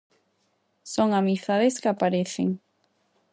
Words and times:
Son 0.93 1.09
amizades 1.21 1.75
que 1.81 1.87
aparecen. 1.93 2.49